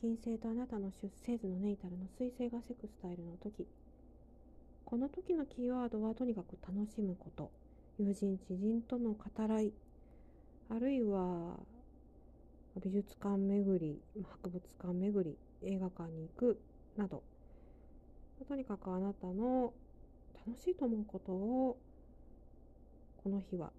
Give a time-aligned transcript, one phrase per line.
[0.00, 3.66] 金星とあなたの出生図のネイタルの水星がセクスタイルの時。
[4.84, 7.50] この時のキーワードはとにかく楽しむこと。
[7.98, 9.72] 友人知人との語らい。
[10.68, 11.58] あるいは
[12.82, 15.36] 美術館巡り博物館巡り
[15.68, 16.60] 映画館に行く。
[16.96, 17.22] など。
[18.46, 19.72] とにかくあなたの
[20.46, 21.78] 楽しいと思うことを
[23.22, 23.70] この日は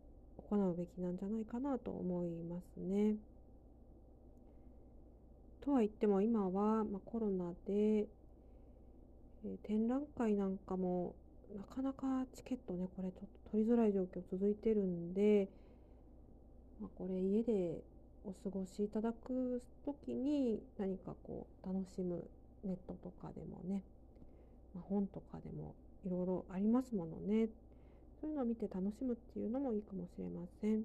[0.50, 3.18] 行うべきなんじゃないかなと思いますね。
[5.64, 8.08] とは言っても今は、まあ、コロナで、
[9.46, 11.16] え、展覧会なんかも
[11.56, 15.48] なかなかチケットねこれちょっと取りづらい状況続いてるんで、
[16.82, 17.82] まあ、これ家で
[18.26, 22.28] お過ごしいただく時に何かこう楽しむ
[22.66, 23.84] ネットとかでもね、
[24.74, 27.48] まあ、本とかでもいろいろありますものね。
[28.20, 30.84] そういうのを見て楽しむっていうのもいいかもしれません。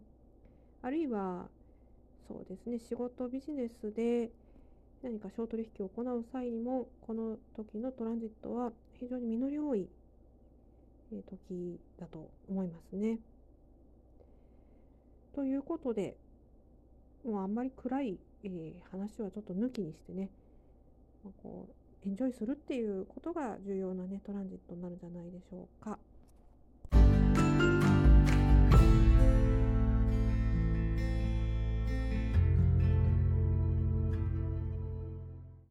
[0.83, 1.49] あるいは
[2.27, 4.31] そうですね仕事ビジネスで
[5.03, 9.89] 何か小取引を行う際にもこの時のトランジットは非常に実り多い
[11.11, 13.19] 時だと思いますね。
[15.35, 16.17] ということで
[17.25, 18.49] もうあんまり暗い、え、
[18.91, 20.31] 話はちょっと抜きにしてね、
[21.25, 21.69] ま、こ
[22.05, 25.99] うエンジョイするっていうことが重要なねトランジットになるんじゃないでしょうか。